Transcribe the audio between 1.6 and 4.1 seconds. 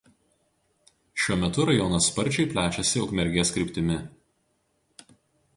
rajonas sparčiai plečiasi Ukmergės kryptimi.